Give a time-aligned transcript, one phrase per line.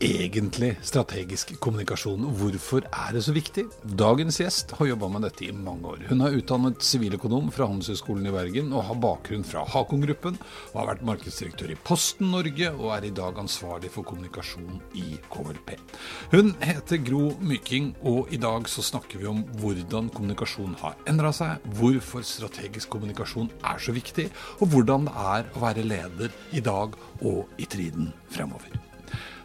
[0.00, 2.24] Egentlig strategisk kommunikasjon?
[2.38, 3.66] Hvorfor er det så viktig?
[3.84, 6.04] Dagens gjest har jobba med dette i mange år.
[6.08, 10.40] Hun er utdannet siviløkonom fra Handelshøyskolen i Bergen og har bakgrunn fra Hakon-gruppen,
[10.72, 15.76] har vært markedsdirektør i Posten Norge og er i dag ansvarlig for kommunikasjon i KLP.
[16.32, 21.32] Hun heter Gro Myking, og i dag så snakker vi om hvordan kommunikasjon har endra
[21.36, 26.64] seg, hvorfor strategisk kommunikasjon er så viktig, og hvordan det er å være leder i
[26.64, 28.89] dag og i triden fremover.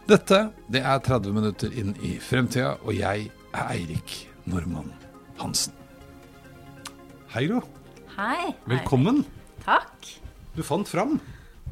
[0.06, 0.36] Dette
[0.70, 4.12] det er 30 minutter inn i fremtida, og jeg er Eirik
[4.46, 4.92] Normann
[5.40, 5.72] Hansen.
[7.32, 7.58] Hei, Gro.
[8.14, 8.52] Hei.
[8.70, 9.24] Velkommen.
[9.64, 10.12] Takk.
[10.54, 11.16] Du fant fram.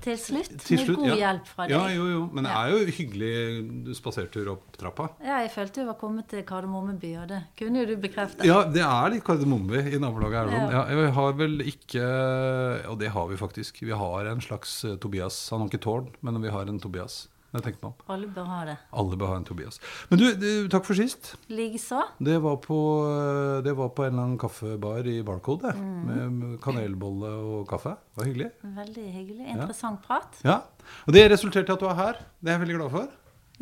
[0.03, 1.15] Til slutt, Til med god ja.
[1.21, 1.73] hjelp fra deg.
[1.77, 2.23] Ja, jo, jo.
[2.35, 2.65] Men det Ja.
[2.65, 5.07] er jo hyggelig spasertur opp trappa.
[5.23, 8.45] Ja, jeg følte du var kommet til Kardemommeby, og det kunne jo du bekrefte.
[8.45, 10.59] Ja, det er litt Kardemommeby i nabolaget her.
[10.59, 10.71] Ja.
[10.73, 11.05] Ja.
[11.05, 13.81] jeg har vel ikke Og det har vi faktisk.
[13.81, 15.48] Vi har en slags eh, Tobias.
[15.51, 17.29] Han har ikke tårn, men vi har en Tobias.
[17.55, 18.07] Jeg tenker meg om.
[18.11, 18.75] Alle bør ha det.
[18.99, 19.77] Alle bør ha en Tobias.
[20.11, 21.35] Men du, du takk for sist.
[21.55, 22.01] Likeså.
[22.19, 25.71] Det var, på, eh, det var på en eller annen kaffebar i Barcode.
[25.79, 26.01] Mm.
[26.09, 27.95] Med kanelbolle og kaffe.
[28.11, 28.49] Det var hyggelig.
[28.81, 29.47] Veldig hyggelig.
[29.55, 30.41] Interessant prat.
[30.43, 30.59] Ja.
[31.07, 32.19] Og det resulterte i at du er her.
[32.43, 33.13] Det er jeg veldig glad for.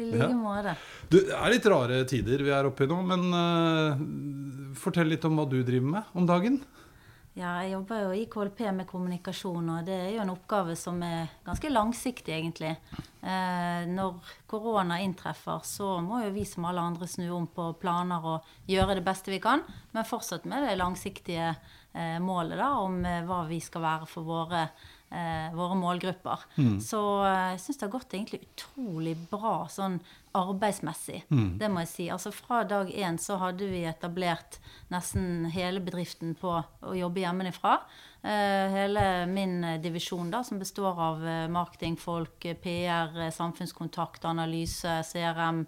[0.01, 0.29] I like Ja.
[0.41, 0.73] måte.
[1.13, 5.25] Du, det er litt rare tider vi er oppe i nå, men uh, fortell litt
[5.29, 6.63] om hva du driver med om dagen.
[7.33, 10.99] Ja, jeg jobber jo i KLP med kommunikasjon, og det er jo en oppgave som
[11.01, 12.75] er ganske langsiktig, egentlig.
[13.25, 18.27] Eh, når korona inntreffer, så må jo vi som alle andre snu om på planer
[18.35, 19.65] og gjøre det beste vi kan,
[19.97, 24.29] men fortsatt med det langsiktige eh, målet da, om eh, hva vi skal være for
[24.29, 24.67] våre,
[25.55, 26.47] våre målgrupper.
[26.81, 29.99] Så eh, jeg syns det har gått egentlig utrolig bra sånn
[30.33, 31.23] arbeidsmessig.
[31.61, 32.07] Det må jeg si.
[32.11, 34.57] Altså Fra dag én så hadde vi etablert
[34.89, 37.79] nesten hele bedriften på å jobbe hjemmefra.
[38.25, 45.65] Eh, hele min eh, divisjon, da, som består av eh, marketingfolk, PR, samfunnskontakt, analyse, CRM,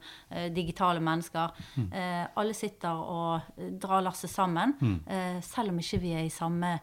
[0.55, 1.51] digitale mennesker.
[1.91, 4.77] Eh, alle sitter og drar lasset sammen,
[5.07, 6.77] eh, selv om ikke vi er i samme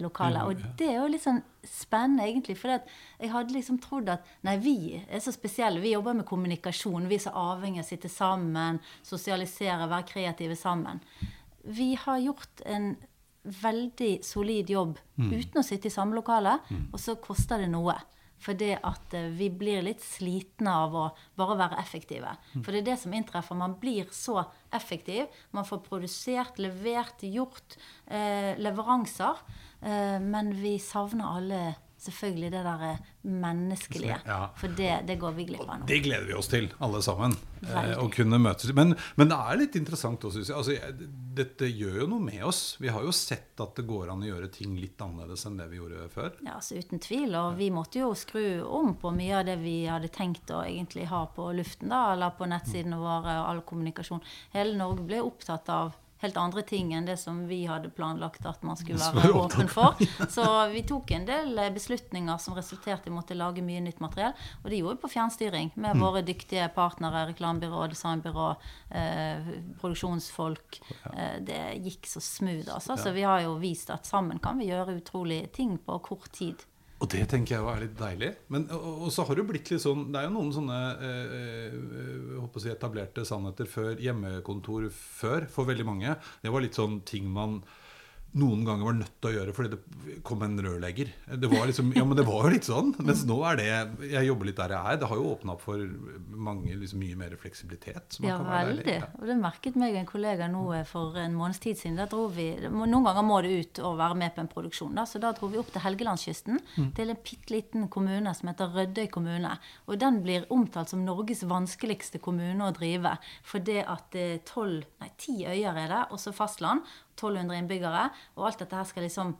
[0.00, 0.44] lokale.
[0.48, 2.56] Og det er jo litt sånn spennende, egentlig.
[2.56, 5.80] For jeg hadde liksom trodd at nei, vi er så spesielle.
[5.80, 7.08] Vi jobber med kommunikasjon.
[7.08, 11.02] Vi er så avhengig av å sitte sammen, sosialisere, være kreative sammen.
[11.64, 12.94] Vi har gjort en
[13.44, 16.58] veldig solid jobb uten å sitte i samme lokale,
[16.92, 17.96] og så koster det noe.
[18.44, 21.04] For det at eh, vi blir litt slitne av å
[21.38, 22.34] bare være effektive.
[22.64, 23.56] For det er det som inntreffer.
[23.56, 24.42] Man blir så
[24.74, 25.30] effektiv.
[25.56, 29.40] Man får produsert, levert, gjort eh, leveranser.
[29.80, 31.62] Eh, men vi savner alle
[32.04, 33.10] selvfølgelig det der eh,
[33.44, 34.20] menneskelige.
[34.28, 34.38] Ja.
[34.60, 35.88] For det, det går vi glipp av nå.
[35.88, 37.36] Det gleder vi oss til, alle sammen.
[37.64, 38.72] Eh, å kunne møtes.
[38.76, 40.58] Men, men det er litt interessant òg, synes jeg.
[40.58, 41.08] Altså.
[41.34, 42.62] Dette gjør jo noe med oss.
[42.82, 45.68] Vi har jo sett at det går an å gjøre ting litt annerledes enn det
[45.72, 46.30] vi gjorde før.
[46.44, 47.34] Ja, altså Uten tvil.
[47.40, 51.08] Og vi måtte jo skru om på mye av det vi hadde tenkt å egentlig
[51.10, 54.22] ha på luften, da, eller på nettsidene våre og all kommunikasjon.
[54.54, 58.62] Hele Norge ble opptatt av helt andre ting enn det som vi hadde planlagt at
[58.66, 60.00] man skulle være åpen for.
[60.36, 64.02] Så vi tok en del eh, beslutninger som resulterte i å måtte lage mye nytt
[64.04, 64.34] materiell.
[64.62, 68.50] Og det gjorde vi på fjernstyring med våre dyktige partnere, reklamebyrå, designbyrå,
[68.90, 70.80] eh, produksjonsfolk.
[71.12, 72.98] Eh, det gikk så smooth, altså.
[73.00, 76.64] Så vi har jo vist at sammen kan vi gjøre utrolige ting på kort tid.
[77.04, 78.30] Og det tenker jeg er litt deilig.
[78.54, 80.78] Men, og, og så har det jo blitt litt sånn Det er jo noen sånne
[81.04, 81.34] eh,
[82.40, 86.14] eh, si etablerte sannheter før hjemmekontor før, for veldig mange.
[86.40, 87.58] Det var litt sånn ting man
[88.34, 91.10] noen ganger var nødt til å gjøre fordi det kom en rørlegger.
[91.38, 92.90] Det var liksom, ja, men det var jo litt sånn.
[93.06, 93.66] Mens nå er det
[94.10, 94.98] Jeg jobber litt der jeg er.
[94.98, 95.84] Det har jo åpna opp for
[96.48, 98.18] mange liksom, mye mer fleksibilitet.
[98.18, 98.96] Ja, kan være veldig.
[98.96, 99.10] Ja.
[99.20, 102.00] Og det merket meg en kollega nå eh, for en måneds tid siden.
[102.00, 104.98] Da dro vi, Noen ganger må du ut og være med på en produksjon.
[104.98, 106.60] Da, så da dro vi opp til Helgelandskysten,
[106.96, 109.54] til en bitte liten kommune som heter Rødøy kommune.
[109.86, 113.14] Og den blir omtalt som Norges vanskeligste kommune å drive.
[113.46, 116.82] For det at det er tolv, nei, ti øyer er det, også fastland.
[117.14, 119.34] 1200 innbyggere, og alt dette her skal liksom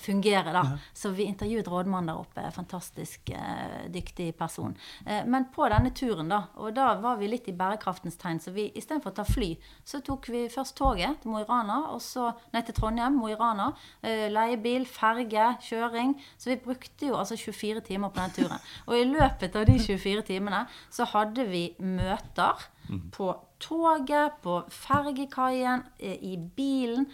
[0.00, 0.62] fungere, da.
[0.94, 2.44] Så vi intervjuet rådmannen der oppe.
[2.54, 4.76] Fantastisk eh, dyktig person.
[5.06, 8.54] Eh, men på denne turen, da, og da var vi litt i bærekraftens tegn, så
[8.56, 9.52] vi istedenfor å ta fly,
[9.84, 13.30] så tok vi først toget til Mo i Rana, og så ned til Trondheim, Mo
[13.32, 13.72] i Rana.
[14.02, 16.16] Eh, leiebil, ferge, kjøring.
[16.38, 18.70] Så vi brukte jo altså 24 timer på den turen.
[18.86, 22.68] Og i løpet av de 24 timene så hadde vi møter
[23.12, 27.06] på toget, på fergekaien, eh, i bilen.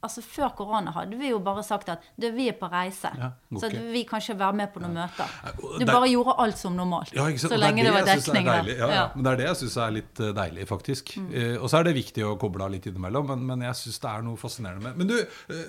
[0.00, 3.10] Altså Før korona hadde vi jo bare sagt at du, vi er på reise.
[3.18, 3.30] Ja,
[3.60, 5.34] Så vi kan ikke være med på noen møter.
[5.60, 7.12] Du bare gjorde alt som normalt.
[7.16, 7.26] Ja?
[7.36, 8.88] Så lenge det, var synes er dekning Ja, ja.
[8.94, 9.02] Ja.
[9.10, 9.16] Mm.
[9.16, 11.12] Men det er det jeg syns er litt eh, deilig, faktisk.
[11.20, 14.00] Eh, og så er det viktig å koble av litt innimellom, men, men jeg syns
[14.00, 15.68] det er noe fascinerende med Men du, eh,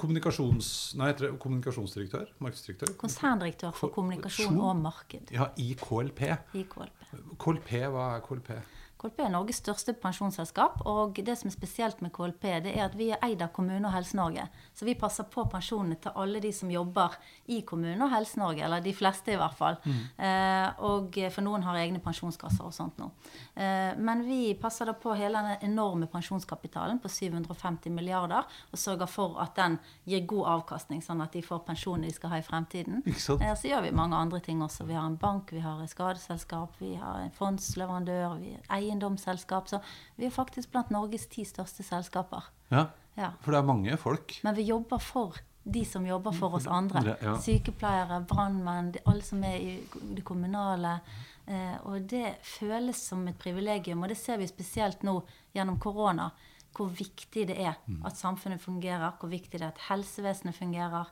[0.00, 0.72] kommunikasjons...
[0.98, 2.34] Nei, heter det kommunikasjonsdirektør?
[2.42, 2.94] Markedsdirektør?
[3.00, 6.26] Konserndirektør for kommunikasjon og marked Ja, i KLP.
[6.58, 7.08] i KLP.
[7.40, 8.54] KLP, hva er KLP?
[9.00, 10.82] KLP er Norges største pensjonsselskap.
[10.88, 13.86] Og det som er spesielt med KLP, det er at vi er eid av Kommune-
[13.88, 14.44] og Helse-Norge.
[14.76, 17.16] Så vi passer på pensjonene til alle de som jobber
[17.48, 18.64] i Kommune- og Helse-Norge.
[18.66, 19.78] Eller de fleste, i hvert fall.
[20.18, 23.10] Eh, og for noen har egne pensjonskasser og sånt nå.
[23.54, 29.08] Eh, men vi passer da på hele den enorme pensjonskapitalen på 750 milliarder, og sørger
[29.08, 32.44] for at den gir god avkastning, sånn at de får pensjonen de skal ha i
[32.44, 33.02] fremtiden.
[33.40, 34.84] Eh, så gjør vi mange andre ting også.
[34.84, 39.68] Vi har en bank, vi har et skadeselskap, vi har en fondsleverandør, vi et eiendomsselskap.
[39.70, 39.80] Så
[40.18, 42.50] vi er faktisk blant Norges ti største selskaper.
[42.70, 43.32] Ja, Ja.
[43.40, 44.38] for det er mange folk.
[44.44, 47.16] Men vi jobber for de som jobber for oss andre.
[47.22, 47.34] Ja.
[47.38, 49.74] Sykepleiere, brannmenn, alle som er i
[50.14, 51.00] det kommunale.
[51.46, 55.22] Eh, og det føles som et privilegium, og det ser vi spesielt nå
[55.54, 56.30] gjennom korona.
[56.72, 61.08] Hvor viktig det er at samfunnet fungerer, hvor viktig det er at helsevesenet fungerer,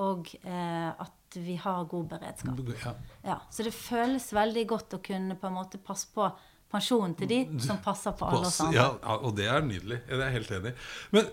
[0.00, 2.58] og eh, at vi har god beredskap.
[2.84, 2.94] Ja.
[3.24, 6.30] Ja, så det føles veldig godt å kunne på en måte passe på
[6.72, 8.76] pensjonen til de som passer på alle oss andre.
[8.80, 10.02] Ja, og det er nydelig.
[10.08, 10.76] Det er jeg helt enig i.
[11.16, 11.32] Men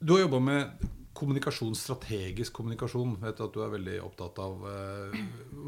[0.00, 3.14] du har jobba med kommunikasjon, strategisk kommunikasjon.
[3.22, 5.16] Vet at du er veldig opptatt av eh,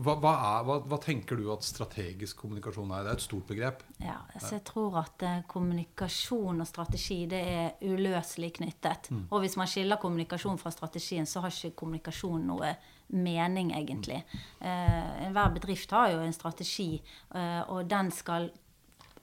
[0.05, 3.06] hva, hva, er, hva, hva tenker du at strategisk kommunikasjon er?
[3.06, 3.82] Det er et stort begrep.
[4.02, 9.11] Ja, så jeg tror at eh, kommunikasjon og strategi det er uløselig knyttet.
[9.29, 12.75] Og hvis man skiller kommunikasjon fra strategien, så har ikke kommunikasjon noe
[13.17, 14.20] mening, egentlig.
[14.61, 16.90] Eh, Enhver bedrift har jo en strategi,
[17.35, 18.50] eh, og den skal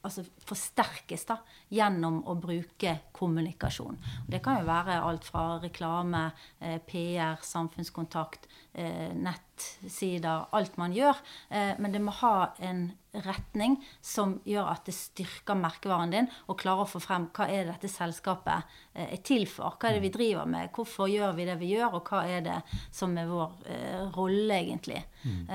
[0.05, 1.39] altså forsterkes da,
[1.73, 3.97] gjennom å bruke kommunikasjon.
[4.29, 6.27] Det kan jo være alt fra reklame,
[6.59, 9.13] eh, PR, samfunnskontakt, eh,
[9.55, 11.15] nettsider, alt man gjør.
[11.49, 16.59] Eh, men det må ha en retning som gjør at det styrker merkevaren din, og
[16.59, 19.77] klarer å få frem hva er dette selskapet eh, er til for.
[19.79, 20.71] Hva er det vi driver med?
[20.75, 22.57] Hvorfor gjør vi det vi gjør, og hva er det
[22.91, 25.03] som er vår eh, rolle, egentlig?
[25.25, 25.47] Mm.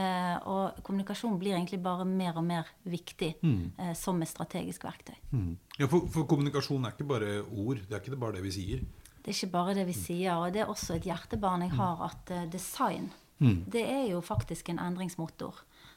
[0.51, 3.93] og kommunikasjon blir egentlig bare mer og mer viktig mm.
[3.95, 5.15] som et strategisk verktøy.
[5.79, 7.79] Ja, for, for kommunikasjon er ikke bare ord.
[7.87, 8.83] Det er ikke bare det vi sier.
[9.21, 12.07] Det er ikke bare det vi sier, og det er også et hjertebarn jeg har,
[12.09, 12.47] at eh,
[13.41, 15.55] design det er jo faktisk en endringsmotor.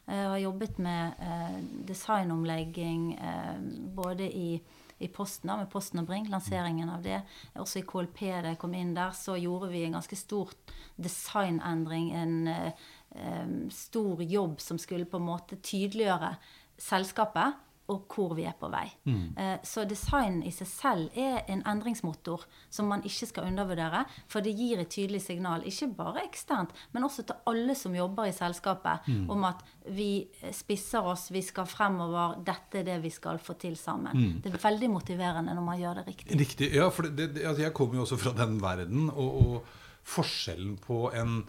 [0.08, 1.58] Eh, Jeg har jobbet med eh,
[1.88, 3.60] designomlegging eh,
[3.96, 4.62] både i,
[5.00, 7.22] i Posten, da, med Posten og Brink, lanseringen av det.
[7.56, 10.54] Også i KLP da jeg kom inn der, så gjorde vi en ganske stor
[10.98, 12.12] designendring.
[12.16, 12.72] En eh,
[13.16, 16.36] eh, stor jobb som skulle på en måte tydeliggjøre
[16.80, 17.54] selskapet
[17.92, 18.86] og hvor vi er på vei.
[19.10, 19.36] Mm.
[19.68, 24.06] Så design i seg selv er en endringsmotor som man ikke skal undervurdere.
[24.32, 28.30] For det gir et tydelig signal, ikke bare eksternt, men også til alle som jobber
[28.30, 30.26] i selskapet, om at vi
[30.56, 34.40] spisser oss, vi skal fremover, dette er det vi skal få til sammen.
[34.44, 36.40] Det er veldig motiverende når man gjør det riktig.
[36.40, 36.72] Riktig.
[36.76, 40.78] Ja, for det, det, altså jeg kommer jo også fra den verden, og, og forskjellen
[40.84, 41.44] på en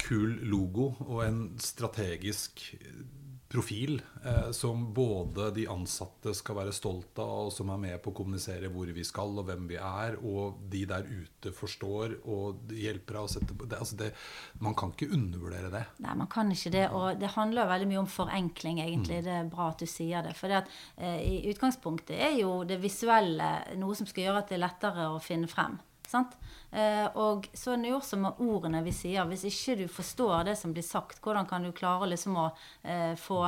[0.00, 2.62] kul logo og en strategisk
[3.50, 8.12] profil eh, som både de ansatte skal være stolt av, og som er med på
[8.12, 12.70] å kommunisere hvor vi skal og hvem vi er, og de der ute forstår og
[12.70, 14.12] hjelper av å sette på det, altså det,
[14.62, 15.82] Man kan ikke undervurdere det.
[16.04, 16.86] Nei, man kan ikke det.
[16.94, 19.22] Og det handler veldig mye om forenkling, egentlig.
[19.26, 20.36] Det er bra at du sier det.
[20.38, 24.66] For eh, i utgangspunktet er jo det visuelle noe som skal gjøre at det er
[24.68, 25.80] lettere å finne frem.
[26.10, 26.34] Sant?
[26.70, 29.28] Eh, og så er det jo også med ordene vi sier.
[29.30, 32.48] Hvis ikke du forstår det som blir sagt, hvordan kan du klare liksom å
[32.82, 33.44] eh, få,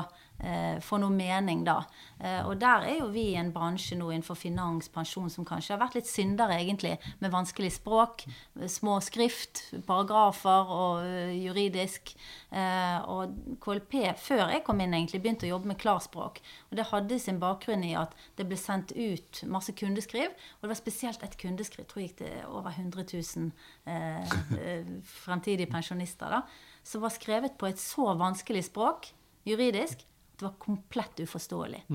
[0.82, 1.82] få noe mening da?
[2.22, 5.74] Eh, og der er jo vi i en bransje nå innenfor finans, pensjon, som kanskje
[5.74, 8.22] har vært litt syndere, egentlig, med vanskelig språk,
[8.70, 12.12] små skrift, paragrafer og eh, juridisk.
[12.54, 13.34] Eh, og
[13.64, 16.38] KLP, før jeg kom inn, egentlig begynte å jobbe med klarspråk.
[16.70, 20.30] Og det hadde sin bakgrunn i at det ble sendt ut masse kundeskriv.
[20.30, 23.50] Og det var spesielt et kundeskriv, tror jeg gikk til over 100 000
[23.90, 24.94] eh, eh,
[25.24, 26.44] fremtidige pensjonister, da,
[26.86, 29.10] som var skrevet på et så vanskelig språk,
[29.48, 30.06] juridisk,
[30.42, 31.86] det var komplett uforståelig.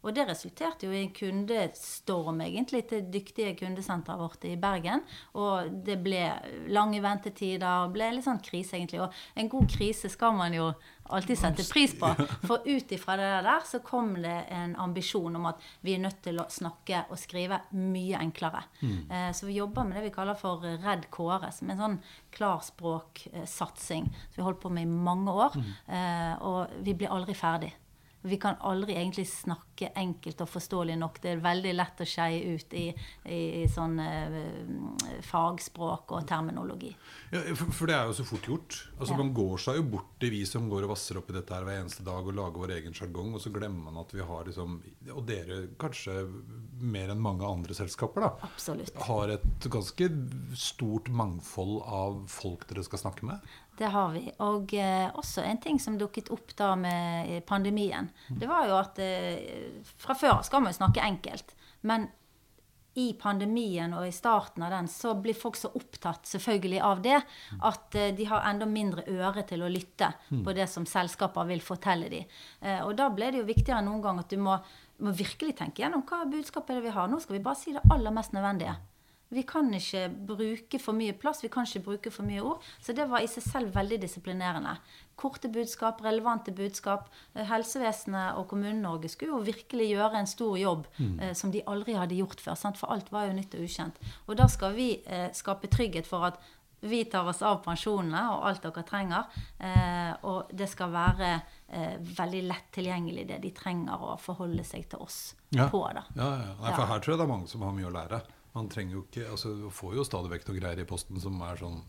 [0.00, 5.02] Og det resulterte jo i en kundestorm egentlig til dyktige kundesenteret vårt i Bergen.
[5.36, 6.22] Og det ble
[6.72, 9.02] lange ventetider, ble litt sånn krise egentlig.
[9.04, 10.70] Og en god krise skal man jo
[11.10, 12.08] alltid sette pris på.
[12.48, 16.22] For ut ifra det der så kom det en ambisjon om at vi er nødt
[16.24, 18.62] til å snakke og skrive mye enklere.
[18.80, 18.96] Mm.
[19.04, 22.00] Eh, så vi jobber med det vi kaller for Redd Kåre, som er en sånn
[22.38, 25.60] klarspråksatsing som vi har holdt på med i mange år.
[25.60, 25.70] Mm.
[25.98, 27.74] Eh, og vi blir aldri ferdig.
[28.22, 31.20] Vi kan aldri egentlig snakke enkelt og forståelig nok.
[31.22, 32.86] Det er veldig lett å skeie ut i,
[33.24, 36.90] i, i sånn uh, fagspråk og terminologi.
[37.32, 38.78] Ja, for, for, det er jo så fort gjort.
[38.98, 39.20] Altså, ja.
[39.22, 41.64] Man går seg jo bort til vi som går og vasser opp i dette her
[41.64, 44.46] hver eneste dag og lager vår egen sjargong, og så glemmer man at vi har
[44.48, 44.78] liksom
[45.14, 46.20] Og dere kanskje
[46.80, 48.30] mer enn mange andre selskaper, da.
[48.48, 48.94] Absolutt.
[49.06, 50.10] Har et ganske
[50.58, 53.50] stort mangfold av folk dere skal snakke med.
[53.80, 54.26] Det har vi.
[54.44, 58.10] Og eh, også en ting som dukket opp da med pandemien.
[58.28, 61.54] Det var jo at eh, fra før skal man jo snakke enkelt.
[61.88, 62.10] Men
[62.94, 67.18] i pandemien og i starten av den så blir folk så opptatt selvfølgelig av det
[67.68, 70.42] at eh, de har enda mindre øre til å lytte mm.
[70.46, 72.26] på det som selskaper vil fortelle dem.
[72.60, 74.58] Eh, og da ble det jo viktigere enn noen gang at du må,
[75.00, 77.10] må virkelig tenke gjennom hva budskapet er det vi har.
[77.10, 78.76] Nå skal vi bare si det aller mest nødvendige.
[79.30, 82.64] Vi kan ikke bruke for mye plass, vi kan ikke bruke for mye ord.
[82.82, 84.72] Så det var i seg selv veldig disiplinerende.
[85.20, 87.06] Korte budskap, relevante budskap.
[87.36, 91.20] Eh, helsevesenet og Kommune-Norge skulle jo virkelig gjøre en stor jobb mm.
[91.20, 92.58] eh, som de aldri hadde gjort før.
[92.58, 92.80] Sant?
[92.80, 94.02] For alt var jo nytt og ukjent.
[94.26, 96.42] Og da skal vi eh, skape trygghet for at
[96.80, 99.40] vi tar oss av pensjonene og alt dere trenger.
[99.58, 101.30] Eh, og det skal være
[101.68, 105.20] eh, veldig lett tilgjengelig, det de trenger å forholde seg til oss
[105.50, 105.68] ja.
[105.68, 105.84] på.
[105.94, 106.06] Da.
[106.16, 106.52] Ja, ja.
[106.62, 108.22] Nei, for her tror jeg det er mange som har mye å lære.
[108.56, 111.60] Man trenger jo ikke, altså får jo stadig vekk noen greier i posten som er
[111.60, 111.80] sånn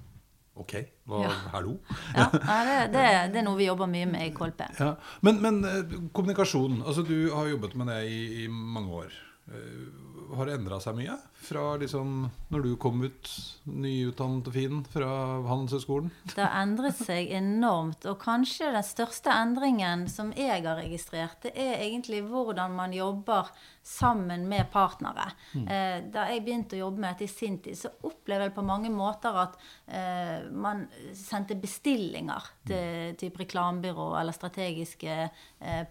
[0.62, 0.74] Ok,
[1.08, 1.30] hva, ja.
[1.54, 1.78] hallo?
[2.18, 4.66] ja, det, det, det, er noe vi jobber mye med i KLP.
[4.82, 4.90] Ja.
[5.24, 6.82] Men, men, eh, kommunikasjon.
[6.84, 9.16] altså Du har jobbet med det i, i mange år.
[9.52, 12.12] Uh, har det endra seg mye fra liksom
[12.54, 13.30] når du kom ut
[13.68, 15.10] nyutdannet og fin fra
[15.44, 16.08] Handelshøyskolen?
[16.32, 18.06] Det har endret seg enormt.
[18.08, 23.52] Og kanskje den største endringen som jeg har registrert, det er egentlig hvordan man jobber
[23.84, 25.28] sammen med partnere.
[25.52, 25.66] Mm.
[25.68, 28.66] Uh, da jeg begynte å jobbe med dette i sin tid, så opplevde jeg på
[28.72, 29.60] mange måter at
[29.92, 30.86] uh, man
[31.18, 35.18] sendte bestillinger til type reklamebyrå eller strategiske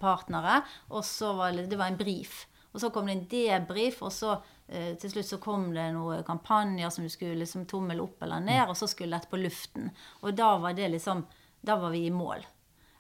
[0.01, 0.61] partnere,
[0.95, 2.47] og så var det, det var en brief.
[2.73, 4.37] Og så kom det en debrief, og så
[4.69, 8.43] eh, til slutt så kom det noen kampanjer som du skulle liksom tommel opp eller
[8.45, 9.91] ned, og så skulle dette på luften.
[10.23, 11.27] Og da var det liksom
[11.61, 12.41] Da var vi i mål.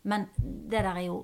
[0.03, 1.17] Men det der er jo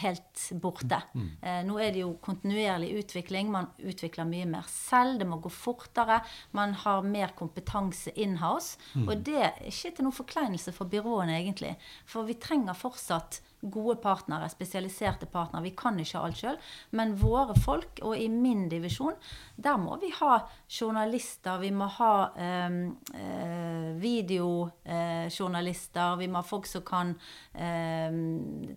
[0.00, 0.98] helt borte.
[1.14, 1.26] Mm.
[1.42, 3.50] Eh, nå er det jo kontinuerlig utvikling.
[3.50, 5.20] Man utvikler mye mer selv.
[5.20, 6.20] Det må gå fortere.
[6.58, 8.78] Man har mer kompetanse inhouse.
[8.94, 9.08] Mm.
[9.08, 11.74] Og det er ikke til noen forkleinelse for byråene, egentlig.
[12.10, 15.62] For vi trenger fortsatt gode partnere, spesialiserte partnere.
[15.64, 16.58] Vi kan ikke alt sjøl.
[16.98, 19.14] Men våre folk, og i min divisjon,
[19.56, 21.58] der må vi ha journalister.
[21.62, 26.12] Vi må ha ehm, eh, videojournalister.
[26.12, 27.14] Eh, vi må ha folk som kan
[27.54, 28.10] eh,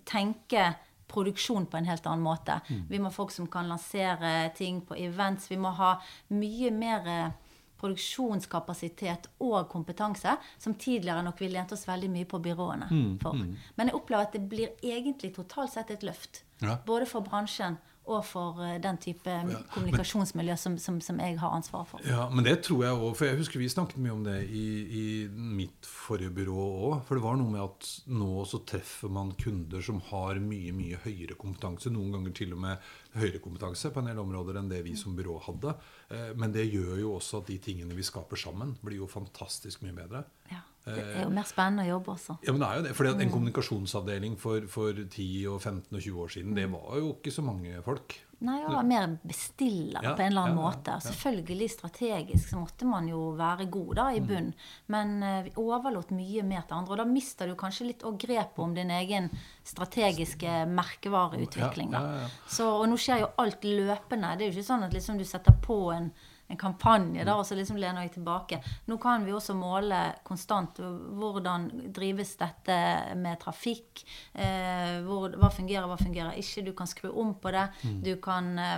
[0.08, 0.74] tenke
[1.08, 2.60] produksjon på en helt annen måte.
[2.68, 2.84] Mm.
[2.90, 5.52] Vi må ha folk som kan lansere ting på events.
[5.52, 6.02] Vi må ha
[6.36, 7.32] mye mer eh,
[7.80, 13.38] produksjonskapasitet og kompetanse, som tidligere nok vi lente oss veldig mye på byråene mm, for.
[13.38, 13.54] Mm.
[13.76, 16.44] Men jeg opplever at det blir egentlig totalt sett et løft.
[16.64, 16.80] Ja.
[16.86, 21.56] Både for bransjen og for eh, den type ja, kommunikasjonsmiljø som, som, som, jeg har
[21.56, 22.04] ansvaret for.
[22.08, 23.12] Ja, Men det tror jeg òg.
[23.20, 24.68] For jeg husker vi snakket mye om det i,
[25.02, 26.96] i mitt forrige byrå òg.
[27.08, 31.02] For det var noe med at nå så treffer man kunder som har mye, mye
[31.04, 31.92] høyere kompetanse.
[31.94, 32.88] Noen ganger til og med
[33.18, 35.76] høyere kompetanse på en del områder enn det vi som byrå hadde.
[36.14, 39.84] Eh, men det gjør jo også at de tingene vi skaper sammen, blir jo fantastisk
[39.84, 40.24] mye bedre.
[40.54, 40.64] Ja.
[40.88, 42.38] Det er jo mer spennende å jobbe også.
[42.46, 42.94] Ja, men det er jo det.
[42.98, 43.34] Fordi En mm.
[43.34, 46.78] kommunikasjonsavdeling for, for 10, og 15 og 20 år siden, det mm.
[46.78, 48.18] var jo ikke så mange folk.
[48.38, 50.94] Nei, det var mer bestiller ja, på en eller annen ja, måte.
[50.94, 54.28] Ja, Selvfølgelig strategisk så måtte man jo være god da i mm.
[54.30, 54.52] bunn.
[54.94, 56.94] Men uh, vi overlot mye mer til andre.
[56.94, 59.32] Og da mister du kanskje litt grepet om din egen
[59.66, 61.90] strategiske merkevareutvikling.
[61.98, 62.30] Da.
[62.46, 64.36] Så, og nå skjer jo alt løpende.
[64.38, 66.12] Det er jo ikke sånn at liksom du setter på en
[66.48, 68.62] en kampanje, da, og så liksom lener jeg tilbake.
[68.88, 72.78] Nå kan vi også måle konstant hvordan drives dette
[73.20, 74.06] med trafikk.
[74.34, 76.64] Eh, hvor, hva fungerer, hva fungerer ikke.
[76.70, 77.68] Du kan skru om på det.
[77.84, 77.98] Mm.
[78.06, 78.78] Du kan eh,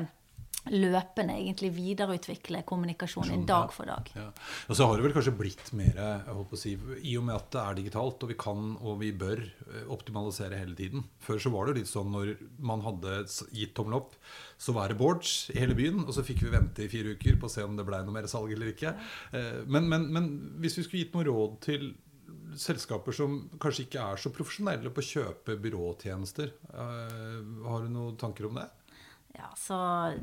[0.67, 4.09] løpende egentlig videreutvikle kommunikasjonen dag for dag.
[4.15, 4.27] Ja.
[4.67, 5.99] Og så har det vel kanskje blitt mer
[6.59, 9.85] si, I og med at det er digitalt, og vi kan og vi bør eh,
[9.91, 11.05] optimalisere hele tiden.
[11.23, 13.21] Før så var det litt sånn når man hadde
[13.55, 14.17] gitt tommel opp,
[14.59, 16.03] så var det boards i hele byen.
[16.05, 18.17] Og så fikk vi vente i fire uker på å se om det ble noe
[18.19, 18.93] mer salg eller ikke.
[19.31, 21.91] Eh, men, men, men hvis vi skulle gitt noe råd til
[22.59, 27.39] selskaper som kanskje ikke er så profesjonelle på å kjøpe byråtjenester, eh,
[27.69, 28.67] har du noen tanker om det?
[29.37, 29.75] Ja, så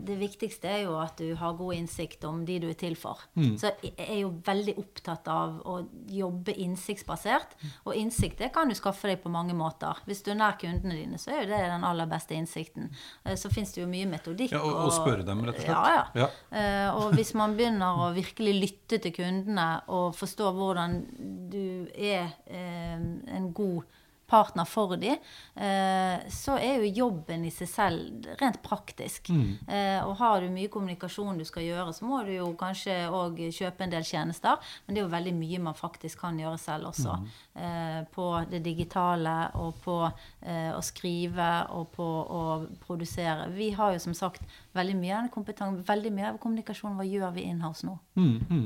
[0.04, 3.18] Det viktigste er jo at du har god innsikt om de du er til for.
[3.36, 3.54] Mm.
[3.58, 5.76] Så jeg er jo veldig opptatt av å
[6.10, 7.54] jobbe innsiktsbasert.
[7.86, 9.96] Og innsikt det kan du skaffe deg på mange måter.
[10.06, 12.90] Hvis du er nær kundene dine, så er jo det den aller beste innsikten.
[13.24, 14.52] Eh, Så fins det jo mye metodikk.
[14.52, 15.68] Ja, og- og spørre dem, rett og slett.
[15.68, 16.26] Ja, ja.
[16.26, 16.28] Ja.
[16.58, 22.32] Eh, og hvis man begynner å virkelig lytte til kundene og forstå hvordan du er
[22.46, 22.98] eh,
[23.36, 23.84] en god
[24.26, 25.18] partner for dem,
[25.54, 29.30] eh, så er jo jobben i seg selv rent praktisk.
[29.68, 33.38] Eh, og har du mye kommunikasjon du skal gjøre, så må du jo kanskje òg
[33.54, 34.58] kjøpe en del tjenester.
[34.86, 37.16] Men det er jo veldig mye man faktisk kan gjøre selv også.
[37.54, 39.96] Eh, på det digitale og på
[40.42, 42.42] eh, å skrive og på å
[42.86, 43.48] produsere.
[43.54, 44.42] Vi har jo som sagt
[44.76, 46.98] veldig mye av den kompetansen, veldig mye av kommunikasjonen.
[47.00, 47.98] Hva gjør vi in-house nå?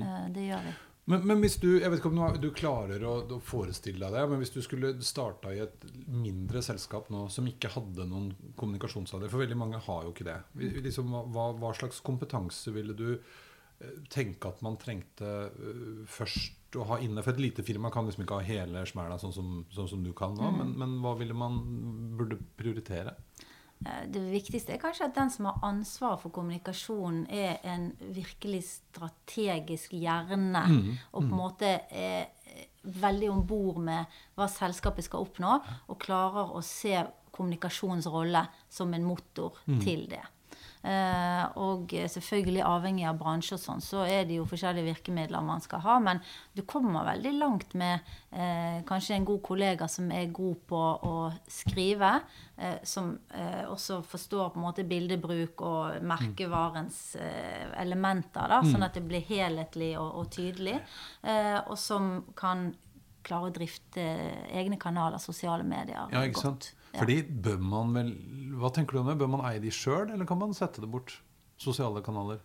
[0.02, 0.76] Eh, det gjør vi.
[1.11, 4.14] Men, men hvis du jeg vet ikke om du, du klarer å, å forestille deg
[4.14, 8.31] det, men hvis du skulle starta i et mindre selskap nå som ikke hadde noen
[8.61, 10.38] kommunikasjonsalder For veldig mange har jo ikke det.
[10.87, 16.87] Liksom, hva, hva slags kompetanse ville du eh, tenke at man trengte eh, først å
[16.93, 17.25] ha inne?
[17.26, 20.12] For et lite firma kan liksom ikke ha hele smæla sånn, som- sånn som du
[20.17, 20.52] kan nå.
[20.61, 21.59] Men, men hva ville man
[22.21, 23.17] burde prioritere?
[23.87, 28.64] Eh, Det viktigste er kanskje at den som har ansvar for kommunikasjon, er en virkelig
[28.64, 30.64] strategisk hjerne.
[31.12, 32.26] Og på en måte er
[32.84, 34.04] veldig om bord med
[34.37, 40.22] hva selskapet skal oppnå, og klarer å se kommunikasjonens rolle som en motor til det.
[40.82, 45.60] Eh, og selvfølgelig avhengig av bransje og sånn, så er det jo forskjellige virkemidler man
[45.60, 45.99] skal ha.
[46.00, 46.22] Men
[46.56, 48.00] du kommer veldig langt med
[48.32, 51.14] eh, kanskje en god kollega som er god på å
[51.52, 52.14] skrive.
[52.56, 58.49] Eh, som eh, også forstår på en måte bildebruk og merkevarens eh, elementer.
[58.49, 60.78] Da, Sånn at det blir helhetlig og, og tydelig.
[61.22, 62.70] Eh, og som kan
[63.26, 64.04] klare å drifte
[64.49, 66.08] egne kanaler, sosiale medier.
[66.12, 66.72] Ja, ikke sant?
[66.99, 68.09] Fordi bør man vel
[68.61, 69.18] Hva tenker du om det?
[69.20, 71.14] Bør man eie de sjøl, eller kan man sette det bort?
[71.61, 72.40] Sosiale kanaler.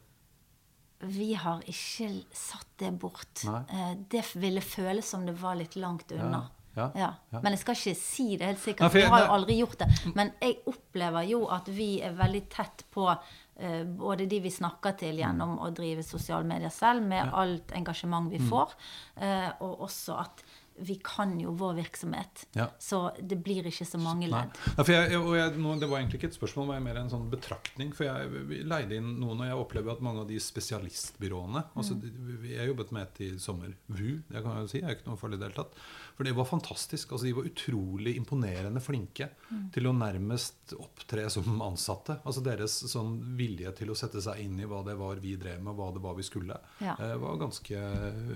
[1.05, 3.41] Vi har ikke satt det bort.
[3.45, 3.61] Nei.
[3.69, 6.45] Eh, Det ville føles som det var litt langt unna.
[6.75, 7.39] Ja, ja, ja.
[7.41, 8.91] Men jeg skal ikke si det helt sikkert.
[8.91, 9.87] for jeg- har jo aldri gjort det.
[10.15, 14.97] Men jeg opplever jo at vi er veldig tett på uh, både de vi snakker
[14.97, 18.29] til gjennom å drive sosiale medier selv, med alt engasjement Mm.
[18.31, 18.73] vi får,
[19.21, 20.43] uh, og også at
[20.77, 22.45] vi kan jo vår virksomhet.
[22.57, 22.65] Ja.
[22.79, 24.57] Så det blir ikke så mange ledd.
[24.77, 27.93] Ja, jeg, jeg, nå, det var egentlig ikke et spørsmål, men mer en sånn betraktning.
[27.95, 32.11] For jeg leide inn noen, og jeg opplever at mange av de spesialistbyråene altså, de-
[32.55, 34.79] Jeg jobbet med et i sommer, VU, det kan jeg jo si.
[34.81, 35.79] Jeg er ikke noe farlig i det hele tatt.
[36.15, 37.11] For det var fantastisk.
[37.11, 39.29] altså De var utrolig imponerende flinke
[39.75, 42.19] til å nærmest opptre som ansatte.
[42.25, 45.59] Altså Deres sånn vilje til å sette seg inn i hva det var vi drev
[45.61, 46.95] med, og hva det var vi skulle, Ja.
[46.99, 47.75] eh, var ganske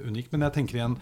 [0.06, 0.32] unikt.
[0.32, 1.00] Men jeg tenker igjen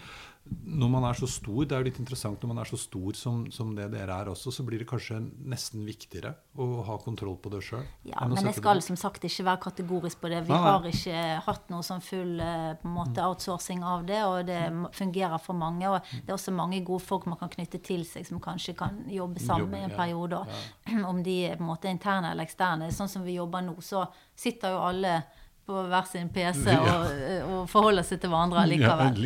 [0.64, 3.12] når man er så stor, det er jo litt interessant når man er så stor
[3.12, 7.36] som, som det dere er også, så blir det kanskje nesten viktigere å ha kontroll
[7.36, 7.84] på det sjøl.
[8.08, 10.44] Ja, men jeg skal som sagt ikke være kategorisk på det.
[10.46, 10.70] Vi Nei, nei.
[10.72, 14.62] har ikke hatt noe sånn full eh, på en måte outsourcing av det, og det
[14.96, 15.84] fungerer for mange.
[15.88, 19.02] Og det er også mange gode folk man kan knytte til seg, som kanskje kan
[19.12, 20.42] jobbe sammen i en periode.
[20.86, 21.02] Ja.
[21.10, 22.90] Om de er på en måte interne eller eksterne.
[22.94, 24.06] Sånn som vi jobber nå, så
[24.38, 25.20] sitter jo alle
[25.68, 27.10] på hver sin PC og,
[27.44, 29.18] og forholder seg til hverandre likevel.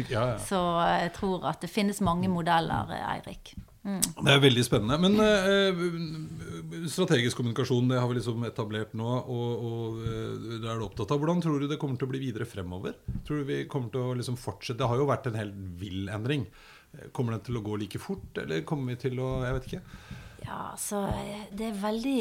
[0.42, 3.54] Så jeg tror at det finnes mange modeller, Eirik.
[3.82, 3.98] Mm.
[3.98, 4.98] Det er veldig spennende.
[5.02, 10.78] Men eh, strategisk kommunikasjon det har vi liksom etablert nå, og, og eh, det er
[10.78, 11.22] du opptatt av.
[11.22, 12.98] Hvordan tror du det kommer til å bli videre fremover?
[13.26, 14.78] Tror du vi kommer til å liksom fortsette?
[14.82, 16.46] Det har jo vært en helt vill endring.
[16.98, 19.70] Eh, Kommer den til å gå like fort, eller kommer vi til å Jeg vet
[19.70, 19.82] ikke.
[20.42, 22.16] Ja, så eh, Det er veldig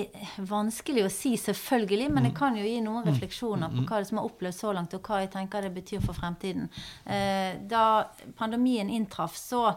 [0.47, 2.11] vanskelig å si, selvfølgelig.
[2.13, 4.93] Men jeg kan jo gi noen refleksjoner på hva det som har opplevd så langt,
[4.93, 6.69] og hva jeg tenker det betyr for fremtiden.
[7.05, 8.05] Eh, Da
[8.37, 9.75] pandemien inntraff, så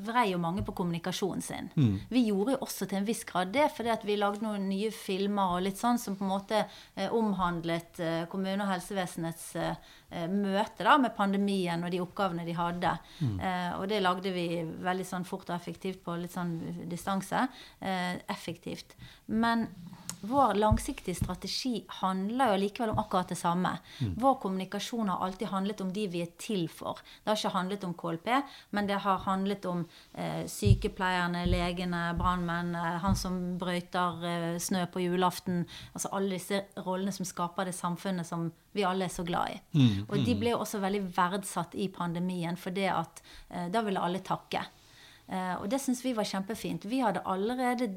[0.00, 1.68] vrei jo mange på kommunikasjonen sin.
[2.08, 4.90] Vi gjorde jo også til en viss grad det, fordi at vi lagde noen nye
[4.94, 6.62] filmer og litt sånn som på en måte
[6.94, 9.74] eh, omhandlet eh, kommune- og helsevesenets eh,
[10.10, 12.94] eh, møte da, med pandemien og de oppgavene de hadde.
[13.20, 16.56] Eh, og det lagde vi veldig sånn fort og effektivt på litt sånn
[16.90, 17.46] distanse.
[17.80, 18.96] Eh, effektivt.
[19.26, 19.68] Men
[20.20, 23.72] vår langsiktige strategi handler jo likevel om akkurat det samme.
[24.16, 27.00] Vår kommunikasjon har alltid handlet om de vi er til for.
[27.22, 28.28] Det har ikke handlet om KLP,
[28.70, 34.86] men det har handlet om eh, sykepleierne, legene, brannmenn, eh, han som brøyter eh, snø
[34.92, 35.64] på julaften.
[35.94, 39.62] Altså alle disse rollene som skaper det samfunnet som vi alle er så glad i.
[40.08, 44.02] Og de ble jo også veldig verdsatt i pandemien, for det at eh, da ville
[44.02, 44.62] alle takke.
[45.30, 46.86] Eh, og det syns vi var kjempefint.
[46.90, 47.90] Vi hadde allerede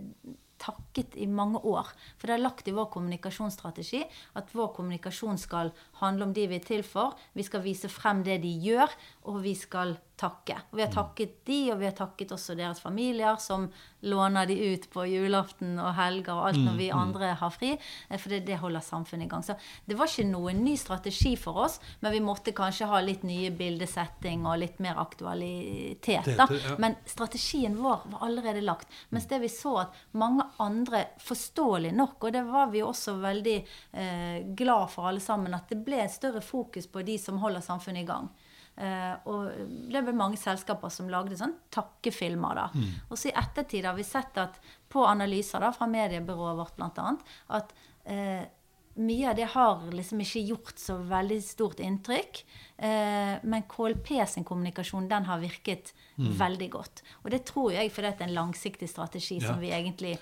[0.61, 1.89] takket i mange år.
[2.17, 4.03] For det er lagt i vår kommunikasjonsstrategi
[4.39, 7.17] at vår kommunikasjon skal handle om de vi er til for.
[7.33, 8.91] Vi skal vise frem det de gjør,
[9.29, 10.55] og vi skal takke.
[10.71, 13.65] Og vi har takket de, og vi har takket også deres familier, som
[14.07, 17.71] låner de ut på julaften og helger og alt når vi andre har fri.
[18.09, 19.43] eh, For det, det holder samfunnet i gang.
[19.43, 19.55] Så
[19.85, 23.51] det var ikke noen ny strategi for oss, men vi måtte kanskje ha litt nye
[23.51, 26.29] bildesetting og litt mer aktualitet.
[26.37, 26.47] Da.
[26.77, 28.87] Men strategien vår var allerede lagt.
[29.09, 33.57] Mens det vi så at mange andre, forståelig nok, og det var vi også veldig
[33.91, 37.65] eh, glad for alle sammen, at det ble et større fokus på de som holder
[37.65, 38.29] samfunnet i gang.
[38.75, 39.51] Eh, og
[39.93, 42.57] det ble mange selskaper som lagde sånn takkefilmer.
[42.57, 42.65] da.
[43.09, 44.59] Og så i ettertid har vi sett at
[44.89, 47.13] på analyser da, fra mediebyrået vårt bl.a.
[47.57, 47.73] at
[48.05, 48.43] eh,
[48.95, 52.43] mye av det har liksom ikke gjort så veldig stort inntrykk.
[52.77, 57.01] Eh, men KLP sin kommunikasjon den har virket veldig godt.
[57.23, 59.47] Og det tror jeg fordi det er en langsiktig strategi Ja.
[59.47, 60.17] som vi egentlig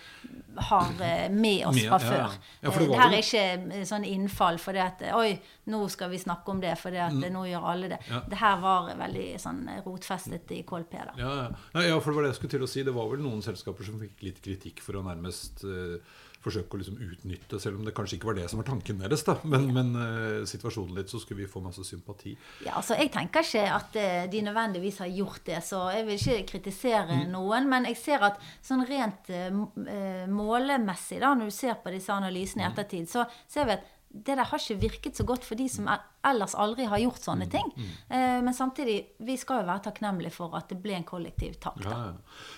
[0.70, 2.12] har eh, med oss fra ja, ja.
[2.12, 2.38] før.
[2.62, 6.18] Det Eh, det her er ikke eh, sånn innfall fordi at Oi, nå skal vi
[6.22, 8.00] snakke om det at eh, nå gjør alle det.
[8.08, 8.30] Mm.
[8.30, 10.92] Det her var veldig sånn rotfestet i KLP.
[10.92, 11.14] da.
[11.18, 12.84] Ja, for det var det jeg skulle til å si.
[12.84, 16.00] Det var vel noen selskaper som fikk litt kritikk for å nærmest eh,
[16.42, 19.24] forsøke å liksom utnytte, selv om det kanskje ikke var det som var tanken deres.
[19.28, 19.36] da.
[19.46, 22.36] Men, men uh, situasjonen litt, så skulle vi få masse sympati.
[22.66, 26.18] Ja, altså Jeg tenker ikke at uh, de nødvendigvis har gjort det, så jeg vil
[26.20, 27.32] ikke kritisere Mm.
[27.32, 27.70] noen.
[27.70, 32.64] Men jeg ser at sånn rent uh, målemessig, da, når du ser på disse analysene
[32.64, 32.72] i Mm.
[32.74, 35.88] ettertid, så ser vi at det der har ikke virket så godt for de som
[35.88, 37.71] er- ellers aldri har gjort sånne Mm, ting.
[38.10, 41.80] Eh, men samtidig, vi skal jo være takknemlige for at det ble en kollektiv takk.
[41.84, 42.13] Ja, ja.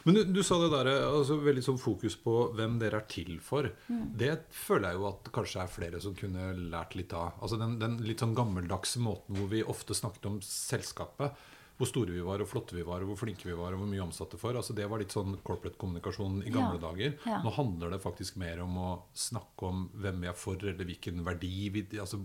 [0.06, 3.40] Men du, du sa det der, altså veldig sånn fokus på hvem dere er til
[3.40, 3.70] for.
[3.90, 4.18] Mm.
[4.18, 7.34] Det føler jeg jo at kanskje er flere som kunne lært litt av.
[7.42, 11.32] Altså den, den litt sånn gammeldagse måten hvor vi ofte snakket om selskapet.
[11.78, 13.88] Hvor store vi var, og flotte vi var, og hvor flinke vi var, og hvor
[13.90, 14.54] mye omsatte for.
[14.60, 17.16] Altså Det var litt sånn corporate kommunikasjon i gamle Ja, dager.
[17.26, 17.40] ja.
[17.44, 21.24] Nå handler det faktisk mer om å snakke om hvem vi er for, eller hvilken
[21.26, 22.20] verdi vi, altså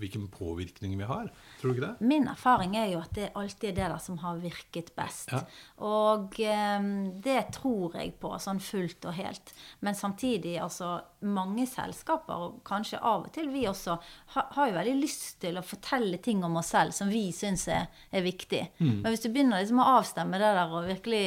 [0.00, 1.28] hvilken påvirkning vi har.
[1.60, 2.06] Tror du ikke det?
[2.08, 5.30] Min erfaring er jo at det alltid er det der som har virket best.
[5.32, 5.42] Ja.
[5.84, 6.88] Og eh,
[7.20, 9.52] det tror jeg på sånn fullt og helt.
[9.84, 13.98] Men samtidig, altså mange selskaper, og kanskje av og til vi også,
[14.34, 17.68] har, har jo veldig lyst til å fortelle ting om oss selv som vi syns
[17.68, 18.64] er, er viktig.
[18.78, 19.00] Mm.
[19.02, 21.24] Men hvis du begynner liksom å avstemme det der og virkelig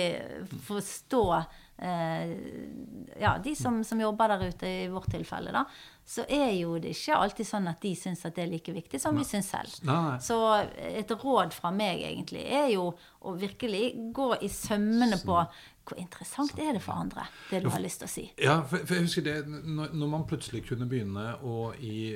[0.67, 1.23] forstå
[1.83, 2.33] eh,
[3.21, 5.65] ja, de som, som jobber der ute, i vårt tilfelle, da,
[6.05, 8.99] så er jo det ikke alltid sånn at de syns at det er like viktig
[8.99, 9.75] som vi syns selv.
[9.87, 10.17] Nei, nei.
[10.23, 10.39] Så
[10.83, 12.89] et råd fra meg egentlig er jo
[13.23, 15.37] å virkelig gå i sømmene på
[15.83, 18.23] hvor interessant er det for andre, det du har lyst til å si.
[18.39, 22.13] Ja, for, for jeg husker det når, når man plutselig kunne begynne å i,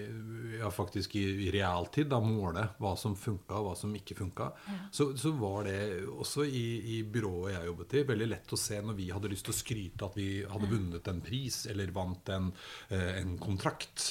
[0.58, 4.50] ja, faktisk i, i realtid da, måle hva som funka og hva som ikke funka,
[4.92, 6.66] så, så var det også i,
[6.98, 9.60] i byrået jeg jobbet i, veldig lett å se når vi hadde lyst til å
[9.60, 12.52] skryte at vi hadde vunnet en pris eller vant en,
[12.94, 14.08] eh, en kontrakt,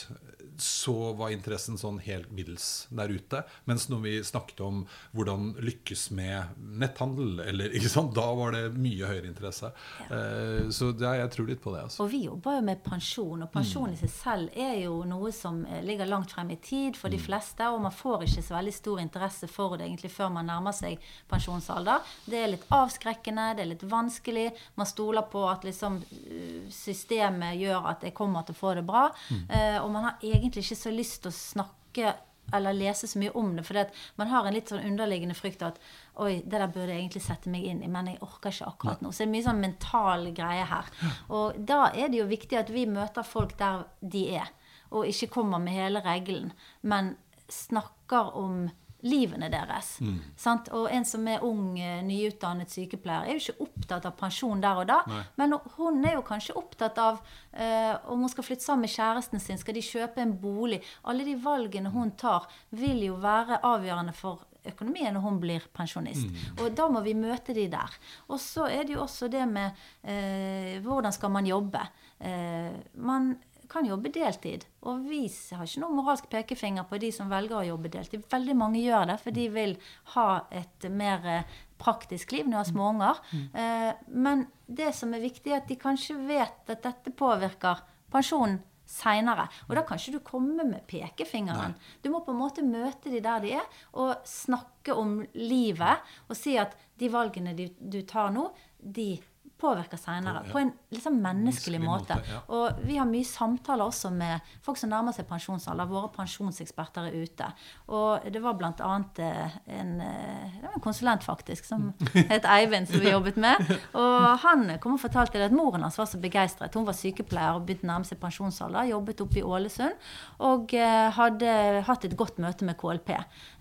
[0.62, 3.42] så var interessen sånn helt middels der ute.
[3.68, 4.82] Mens når vi snakket om
[5.16, 9.72] hvordan lykkes med netthandel, eller, ikke sant, da var det mye høyere interesse.
[10.06, 11.84] Eh, så det, jeg tror litt på det.
[11.86, 12.04] Altså.
[12.04, 15.62] Og vi jobber jo med pensjon, og pensjon i seg selv er jo noe som
[15.66, 18.76] eh, ligger langt frem i tid for de fleste, og man får ikke så veldig
[18.76, 22.14] stor interesse for det egentlig før man nærmer seg pensjonsalder.
[22.26, 24.48] Det er litt avskrekkende, det er litt vanskelig.
[24.78, 28.86] Man stoler på at liksom eh, systemet gjør at jeg kommer til å få det
[28.86, 29.06] bra.
[29.30, 32.14] Eh, og man har egentlig ikke så lyst til å snakke
[32.54, 35.80] eller lese så mye om det, for man har en litt sånn underliggende frykt at
[36.22, 39.02] oi, det der burde jeg egentlig sette meg inn i, men jeg orker ikke akkurat
[39.02, 39.10] nå.
[39.10, 40.90] Så det er mye sånn mental greie her.
[41.34, 44.52] Og da er det jo viktig at vi møter folk der de er,
[44.94, 46.52] og ikke kommer med hele regelen,
[46.86, 47.16] men
[47.50, 48.68] snakker om
[49.06, 49.96] livene deres.
[50.36, 50.70] Sant?
[50.76, 54.82] Og en som er ung, eh, nyutdannet sykepleier, er jo ikke opptatt av pensjon der
[54.82, 55.22] og da, Nei.
[55.40, 59.42] men hun er jo kanskje opptatt av eh, om hun skal flytte sammen med kjæresten
[59.42, 60.82] sin, skal de kjøpe en bolig?
[61.04, 66.26] Alle de valgene hun tar, vil jo være avgjørende for økonomien når hun blir pensjonist.
[66.58, 67.98] Og da må vi møte de der.
[68.30, 71.84] Og så er det jo også det med eh, hvordan skal man jobbe.
[72.18, 73.36] Eh, man
[73.70, 74.66] kan jobbe deltid.
[74.86, 78.24] Og vi har ikke noen moralsk pekefinger på de som velger å jobbe deltid.
[78.32, 79.74] Veldig mange gjør det, for de vil
[80.14, 83.20] ha et mer eh, praktisk liv når de har små unger.
[83.32, 88.60] Eh, men det som er viktig, er at de kanskje vet at dette påvirker pensjonen
[88.86, 89.48] seinere.
[89.66, 91.74] Og da kan ikke du komme med pekefingeren.
[92.02, 96.06] Du må på en måte møte de der de er, og snakke om livet.
[96.30, 98.48] Og si at de valgene du, du tar nå,
[98.78, 99.16] de
[99.60, 100.42] påvirker seinere.
[100.44, 100.52] Ja.
[100.52, 102.18] På en liksom menneskelig måte.
[102.52, 105.88] Og vi har mye samtaler også med folk som nærmer seg pensjonsalder.
[105.88, 107.48] Våre pensjonseksperter er ute.
[107.96, 111.88] Og det var annet eh, en, eh, en konsulent, faktisk, som
[112.32, 113.62] het Eivind, som vi jobbet med.
[113.96, 116.76] Og han kom og fortalte at moren hans var så begeistret.
[116.76, 118.90] Hun var sykepleier og begynte å nærme seg pensjonsalder.
[118.92, 120.06] Jobbet oppe i Ålesund.
[120.44, 121.56] Og eh, hadde
[121.88, 123.14] hatt et godt møte med KLP.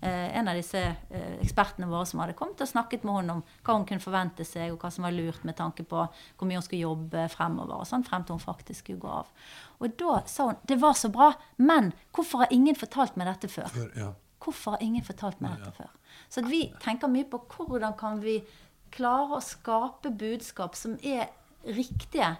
[0.06, 0.80] En av disse
[1.40, 4.74] ekspertene våre som hadde kommet og snakket med henne om hva hun kunne forvente seg,
[4.74, 7.88] og hva som var lurt med tanke på hvor mye hun skulle jobbe fremover, og
[7.88, 9.32] sånn, frem til hun faktisk skulle gå av.
[9.80, 13.50] Og da sa hun det var så bra, men hvorfor har ingen fortalt meg dette
[13.52, 13.70] før?
[13.74, 14.12] før ja.
[14.42, 15.92] Hvorfor har ingen fortalt meg dette før?
[16.32, 18.40] Så vi tenker mye på hvordan kan vi
[18.94, 21.28] klare å skape budskap som er
[21.66, 22.36] riktige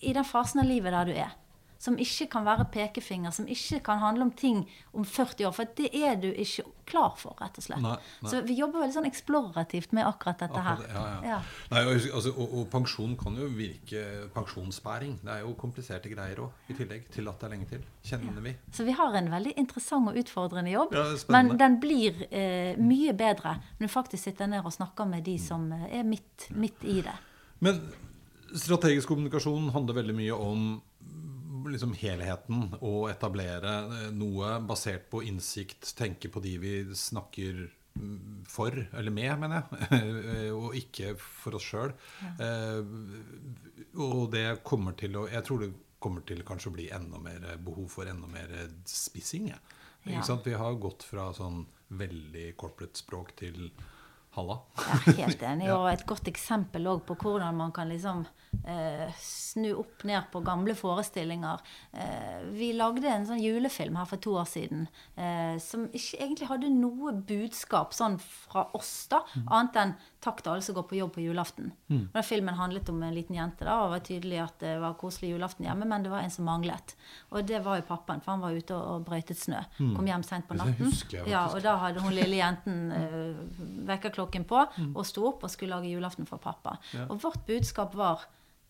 [0.00, 1.36] i den fasen av livet der du er.
[1.78, 4.64] Som ikke kan være pekefinger, som ikke kan handle om ting
[4.98, 5.52] om 40 år.
[5.54, 7.82] For det er du ikke klar for, rett og slett.
[7.84, 7.92] Nei,
[8.24, 8.30] nei.
[8.32, 10.82] Så vi jobber veldig sånn eksplorativt med akkurat dette her.
[10.88, 11.20] Ja, ja.
[11.28, 11.38] Ja.
[11.70, 14.02] Nei, og, altså, og, og pensjon kan jo virke
[14.34, 15.18] Pensjonsbæring.
[15.22, 17.86] Det er jo kompliserte greier òg, i tillegg til at det er lenge til.
[18.08, 18.56] Kjenner vi.
[18.74, 20.98] Så vi har en veldig interessant og utfordrende jobb.
[21.34, 25.38] Men den blir eh, mye bedre når du faktisk sitter ned og snakker med de
[25.42, 27.14] som eh, er midt, midt i det.
[27.64, 27.80] Men
[28.56, 30.68] strategisk kommunikasjon handler veldig mye om
[31.72, 38.46] liksom helheten og etablere eh, noe basert på innsikt, tenke på de vi snakker mm,
[38.50, 41.94] for, eller med, mener jeg, og ikke for oss sjøl.
[43.98, 47.46] Og det kommer til å Jeg tror det kommer til kanskje å bli enda mer
[47.64, 48.52] behov for enda mer
[48.86, 49.48] spissing.
[49.50, 49.58] Ja.
[50.44, 53.70] Vi har gått fra sånn veldig corporate språk til
[54.38, 54.58] halla.
[54.78, 55.68] Er helt enig.
[55.76, 58.24] Og et godt eksempel på hvordan man kan liksom
[58.64, 61.60] eh, snu opp ned på gamle forestillinger.
[61.92, 66.48] Eh, vi lagde en sånn julefilm her for to år siden eh, som ikke egentlig
[66.50, 69.48] hadde noe budskap sånn fra oss, da, Mm.
[69.52, 71.70] annet enn 'takk til alle som går på jobb på julaften'.
[71.90, 74.96] Og den filmen handlet om en liten jente, da, og var tydelig at det var
[74.98, 76.94] koselig julaften hjemme, men det var en som manglet.
[77.30, 79.60] Og det var jo pappaen, for han var ute og, og brøytet snø.
[79.78, 80.90] Kom hjem seint på natten.
[81.12, 83.38] jeg ja, og da hadde hun lille jenten uh,
[83.90, 86.78] vekkerklokken på og sto opp og skulle lage julaften for pappa.
[86.94, 87.06] Ja.
[87.08, 88.26] Og vårt budskap var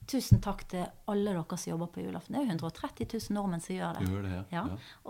[0.09, 2.35] tusen takk til alle dere som jobber på julaften.
[2.35, 4.09] Det er jo 130 000 nordmenn som gjør det.
[4.09, 4.45] Gjør det, ja.
[4.57, 4.63] ja.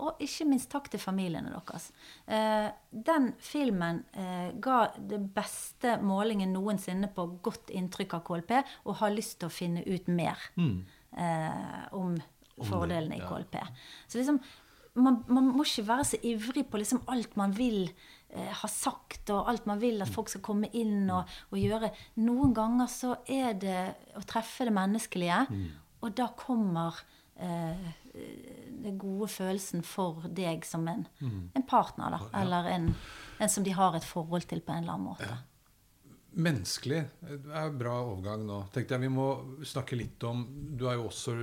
[0.03, 1.89] Og ikke minst takk til familiene deres.
[2.27, 2.69] Eh,
[3.09, 4.79] den filmen eh, ga
[5.11, 8.55] det beste målingen noensinne på godt inntrykk av KLP,
[8.87, 12.17] og har lyst til å finne ut mer eh, om
[12.59, 13.29] fordelene i ja.
[13.29, 13.59] KLP.
[14.07, 14.41] Så liksom,
[14.99, 17.87] man, man må ikke være så ivrig på liksom alt man vil
[18.33, 21.91] eh, ha sagt, og alt man vil at folk skal komme inn og, og gjøre.
[22.23, 23.79] Noen ganger så er det
[24.19, 25.43] å treffe det menneskelige,
[25.99, 27.01] og da kommer
[27.35, 31.05] eh, den gode følelsen for deg som en,
[31.53, 32.19] en partner, da.
[32.41, 32.89] Eller en,
[33.39, 35.29] en som de har et forhold til på en eller annen måte.
[36.39, 38.59] Menneskelig det er en bra overgang nå.
[38.73, 39.29] Tenkte jeg Vi må
[39.65, 40.43] snakke litt om
[40.77, 41.33] Du er jo også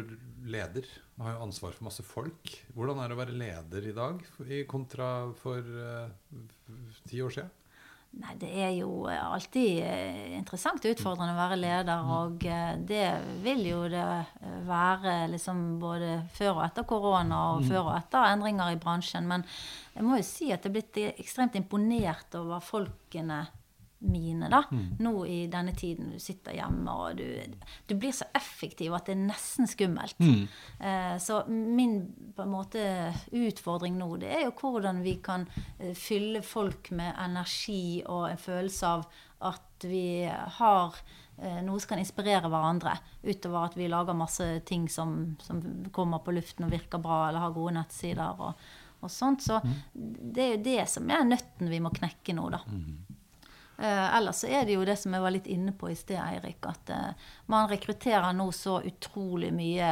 [0.46, 0.86] leder.
[1.16, 2.50] Du har jo ansvar for masse folk.
[2.76, 4.20] Hvordan er det å være leder i dag
[4.52, 6.42] i kontra for eh,
[7.08, 7.54] ti år siden?
[8.16, 13.02] Nei, det er jo alltid eh, interessant og utfordrende å være leder, og eh, det
[13.44, 18.30] vil jo det eh, være liksom både før og etter korona, og før og etter
[18.30, 19.28] endringer i bransjen.
[19.28, 19.44] Men
[19.92, 23.42] jeg må jo si at jeg er blitt ekstremt imponert over folkene
[24.08, 24.62] mine, da.
[25.02, 26.12] Nå i denne tiden.
[26.14, 30.16] Du sitter hjemme, og du, du blir så effektiv at det er nesten skummelt.
[30.78, 31.98] Eh, så min
[32.36, 32.82] på en måte
[33.32, 35.46] utfordring nå, det er jo hvordan vi kan
[35.78, 39.06] eh, fylle folk med energi og en følelse av
[39.46, 40.24] at vi
[40.58, 40.96] har
[41.38, 45.60] eh, noe som kan inspirere hverandre, utover at vi lager masse ting som, som
[45.92, 48.66] kommer på luften og virker bra, eller har gode nettsider og,
[49.00, 49.44] og sånt.
[49.44, 49.60] Så
[49.92, 52.62] det er jo det som er nøtten vi må knekke nå, da.
[53.78, 56.18] Eh, ellers så er det jo det som jeg var litt inne på i sted,
[56.20, 59.90] Eirik, at eh, man rekrutterer nå så utrolig mye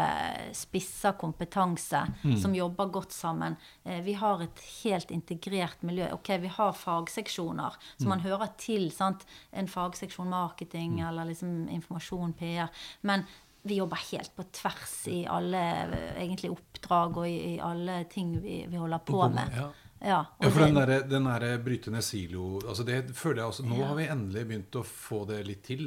[0.56, 2.00] spissa kompetanse
[2.40, 3.56] som jobber godt sammen.
[3.84, 6.08] Eh, vi har et helt integrert miljø.
[6.16, 8.90] Ok, vi har fagseksjoner som man hører til.
[8.92, 9.26] sant?
[9.52, 12.72] En fagseksjon marketing eller liksom informasjon, PR.
[13.02, 13.26] Men
[13.66, 18.34] vi jobber helt på tvers i alle eh, egentlig oppdrag og i, i alle ting
[18.42, 19.56] vi, vi holder på med.
[19.56, 19.70] Ja.
[20.04, 23.78] Ja, Ja, for den derre der bryte ned silo altså Det føler jeg også Nå
[23.78, 23.86] Ja.
[23.88, 25.86] har vi endelig begynt å få det litt til.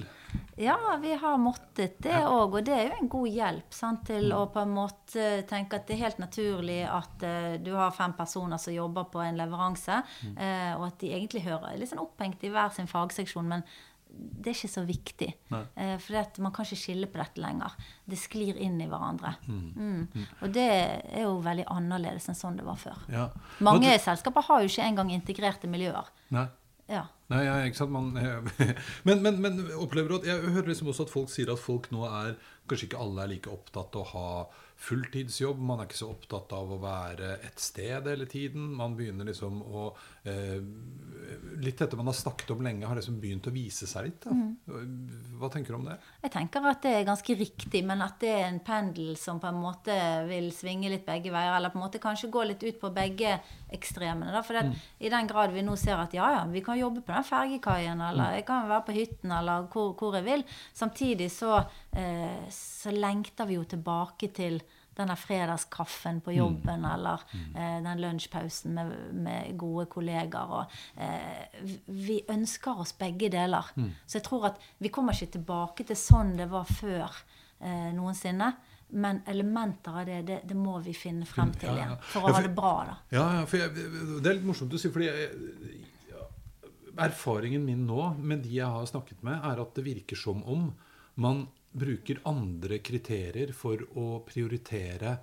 [0.57, 4.31] Ja, vi har måttet det òg, og det er jo en god hjelp sant, til
[4.33, 8.13] å på en måte tenke at det er helt naturlig at uh, du har fem
[8.17, 10.01] personer som jobber på en leveranse,
[10.35, 13.63] eh, og at de egentlig hører litt sånn opphengt i hver sin fagseksjon, men
[14.17, 15.27] det er ikke så viktig.
[15.53, 17.73] Eh, for man kan ikke skille på dette lenger.
[18.05, 19.35] Det sklir inn i hverandre.
[19.47, 20.07] Mm.
[20.41, 23.03] Og det er jo veldig annerledes enn sånn det var før.
[23.13, 23.27] Ja.
[23.65, 23.99] Mange det...
[24.05, 26.09] selskaper har jo ikke engang integrerte miljøer.
[26.35, 26.47] Nei.
[26.87, 27.91] Ja, Nei, ja, ikke sant?
[27.91, 28.13] Man,
[29.07, 32.05] men, men, men, opplever at Jeg hører liksom også at folk sier at folk nå
[32.07, 34.29] er Kanskje ikke alle er like opptatt av å ha
[34.77, 35.59] fulltidsjobb.
[35.63, 38.65] Man er ikke så opptatt av å være et sted hele tiden.
[38.77, 39.87] Man begynner liksom å
[41.57, 44.25] Litt dette man har snakket om lenge, har liksom begynt å vise seg litt.
[44.29, 44.91] Mm.
[45.41, 45.95] Hva tenker du om det?
[46.21, 49.49] Jeg tenker at det er ganske riktig, men at det er en pendel som på
[49.49, 49.95] en måte
[50.29, 51.55] vil svinge litt begge veier.
[51.57, 53.39] Eller på en måte kanskje gå litt ut på begge
[53.73, 54.29] ekstremene.
[54.35, 54.43] Da.
[54.45, 54.73] For mm.
[55.01, 58.05] i den grad vi nå ser at ja, ja, vi kan jobbe på den fergekaien,
[58.11, 58.37] eller mm.
[58.37, 60.45] jeg kan være på hytten, eller hvor, hvor jeg vil.
[60.77, 61.63] Samtidig så,
[61.97, 64.61] eh, så lengter vi jo tilbake til
[64.97, 66.91] denne fredagskaffen på jobben mm.
[66.91, 67.55] eller mm.
[67.55, 70.53] eh, den lunsjpausen med, med, gode kollegaer.
[70.59, 73.73] Og, eh, vi ønsker oss begge deler.
[73.75, 73.91] Mm.
[74.05, 77.05] Så jeg tror at vi kommer ikke tilbake til sånn det var før
[77.59, 78.53] eh, noensinne.
[78.87, 81.97] Men elementer av det, det, det, må vi finne frem til igjen.
[82.07, 82.93] For å ja, for, ha det bra, da.
[83.11, 85.81] Ja, jeg, Det er litt morsomt å si, fordi jeg,
[86.97, 90.69] erfaringen min nå med de jeg har snakket med, er at det virker som om
[91.21, 91.45] man
[91.77, 95.17] bruker andre kriterier for å prioritere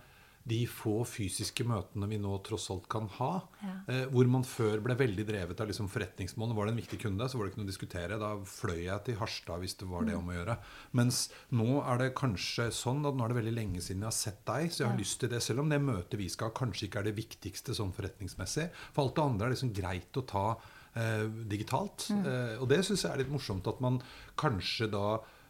[0.44, 3.30] de få fysiske møtene vi nå tross alt kan ha.
[3.62, 3.74] Ja.
[3.88, 6.52] Eh, hvor man før ble veldig drevet av liksom forretningsmål.
[6.56, 8.18] Var det en viktig kunde, så var det ikke noe å diskutere.
[8.20, 10.58] Da fløy jeg til Harstad hvis det var det om å gjøre.
[11.00, 11.22] Mens
[11.56, 14.44] nå er det kanskje sånn at nå er det veldig lenge siden jeg har sett
[14.50, 15.00] deg, så jeg har ja.
[15.06, 15.42] lyst til det.
[15.48, 18.68] Selv om det møtet vi skal ha, kanskje ikke er det viktigste sånn forretningsmessig.
[18.92, 21.24] For alt det andre er liksom greit å ta eh,
[21.56, 22.10] digitalt.
[22.12, 22.24] Mm.
[22.28, 24.02] Eh, og det syns jeg er litt morsomt at man
[24.36, 25.06] kanskje da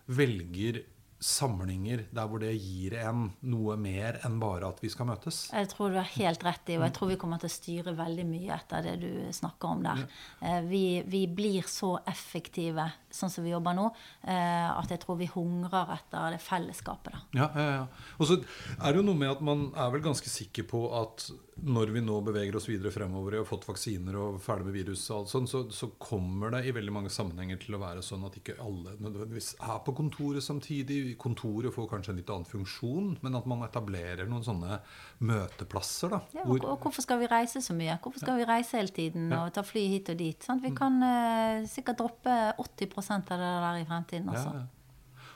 [0.06, 0.84] velger
[1.24, 5.46] samlinger der hvor det gir en noe mer enn bare at vi skal møtes.
[5.54, 7.94] Jeg tror du har helt rett i, og jeg tror vi kommer til å styre
[7.96, 10.04] veldig mye etter det du snakker om der.
[10.44, 12.84] Eh, vi, vi, blir så effektive
[13.14, 13.86] sånn som vi jobber nå,
[14.28, 17.14] eh, at jeg tror vi hungrer etter det fellesskapet.
[17.14, 17.24] Da.
[17.40, 18.12] Ja, ja, ja.
[18.18, 21.30] Og så er det jo noe med at man er vel ganske sikker på at
[21.64, 25.04] når vi nå beveger oss videre fremover og har fått vaksiner og ferdig med virus,
[25.10, 28.26] og alt sånt, så, så, kommer det i veldig mange sammenhenger til å være sånn
[28.26, 31.13] at ikke alle nødvendigvis er på kontoret samtidig.
[31.20, 34.78] Kontoret får kanskje en litt annen funksjon, men at man etablerer noen sånne
[35.24, 36.14] møteplasser.
[36.14, 37.98] Da, ja, og, og, hvorfor skal vi reise så mye?
[38.02, 40.46] Hvorfor skal vi reise hele tiden og ta fly hit og dit?
[40.46, 40.64] Sant?
[40.64, 40.78] Vi mm.
[40.78, 44.54] kan uh, sikkert droppe 80 av det der i fremtiden også.
[44.54, 44.70] Ja, ja.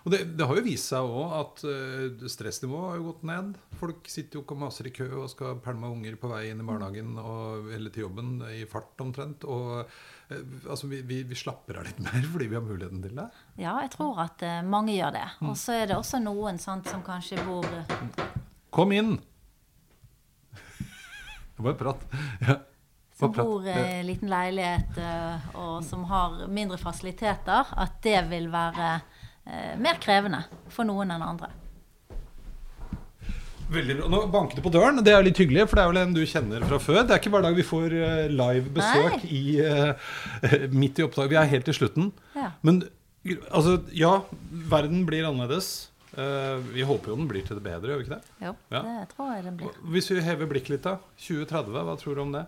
[0.06, 3.56] Og det, det, har jo vist seg òg at uh, stressnivået har jo gått ned.
[3.80, 6.62] Folk sitter jo ikke og maser i kø og skal pælme unger på vei inn
[6.62, 9.44] i barnehagen og, eller til jobben i fart omtrent.
[9.44, 9.90] Og
[10.30, 13.28] altså, vi, vi, vi, slapper av litt mer fordi vi har muligheten til det.
[13.60, 15.26] Ja, jeg tror at uh, mange gjør det.
[15.40, 15.50] Mm.
[15.52, 17.68] Og så er det også noen sant, som kanskje bor
[18.74, 19.16] Kom inn!
[21.58, 22.02] Bare prat.
[22.44, 22.60] Ja
[23.18, 28.46] som bor i en liten leilighet uh, og som har mindre fasiliteter, at det vil
[28.52, 31.50] være uh, mer krevende for noen enn andre.
[33.72, 34.09] Veldig bra.
[34.12, 35.00] Nå banker det på døren.
[35.04, 37.02] Det er litt hyggelig, for det er vel en du kjenner fra før.
[37.02, 40.14] Det er ikke hver dag vi får uh, live besøk i, uh,
[40.72, 41.28] midt i opptak.
[41.33, 42.11] Vi er helt til slutten.
[42.37, 42.52] Ja.
[42.64, 42.83] Men
[43.50, 44.14] altså, ja,
[44.72, 45.90] verden blir annerledes.
[46.16, 48.33] Uh, vi håper jo den blir til det bedre, gjør vi ikke det?
[48.48, 48.81] Jo, ja.
[48.87, 49.76] det tror jeg den blir.
[49.92, 50.96] Hvis vi hever blikket litt, da.
[51.28, 52.46] 2030, hva tror du om det?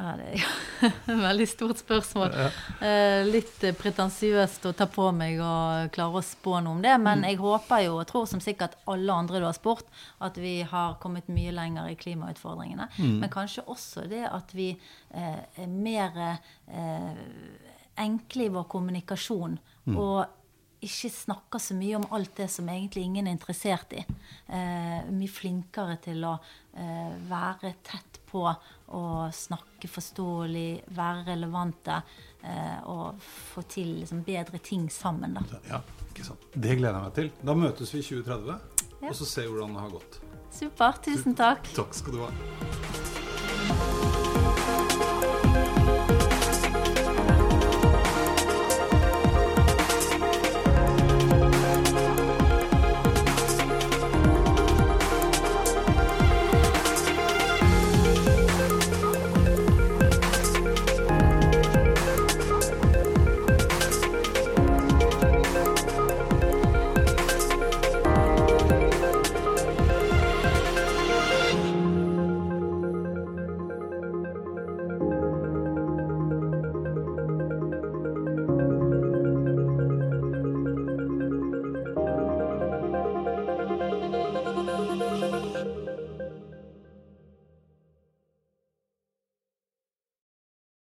[0.00, 0.44] Ja, det er
[0.88, 2.32] et veldig stort spørsmål.
[2.80, 6.94] Eh, litt pretensiøst å ta på meg og klare å spå noe om det.
[6.96, 7.26] Men mm.
[7.28, 9.84] jeg håper jo, og tror som sikkert alle andre du har spurt,
[10.24, 12.88] at vi har kommet mye lenger i klimautfordringene.
[12.96, 13.18] Mm.
[13.20, 17.14] Men kanskje også det at vi eh, er mer eh,
[18.00, 19.60] enkle i vår kommunikasjon.
[19.90, 19.96] Mm.
[19.96, 20.36] og
[20.84, 24.00] ikke snakker så mye om alt det som egentlig ingen er interessert i.
[24.48, 29.02] Eh, mye flinkere til å eh, være tett på å
[29.34, 32.00] snakke forståelig, være relevante
[32.42, 35.38] eh, og få til liksom, bedre ting sammen.
[35.38, 35.62] Da.
[35.70, 36.50] Ja, ikke sant.
[36.54, 37.30] Det gleder jeg meg til.
[37.42, 39.06] Da møtes vi i 2030, ja.
[39.10, 40.20] og så ser vi hvordan det har gått.
[40.50, 41.04] Supert.
[41.06, 41.72] Tusen takk.
[41.76, 43.09] Takk skal du ha.